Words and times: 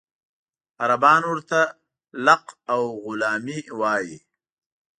عربان 0.81 1.21
ورته 1.31 1.59
لق 2.25 2.45
او 2.73 2.81
غلامي 3.05 3.59
وایي. 3.79 4.17